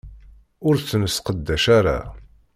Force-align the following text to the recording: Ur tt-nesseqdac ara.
Ur 0.67 0.75
tt-nesseqdac 0.77 1.65
ara. 1.77 1.99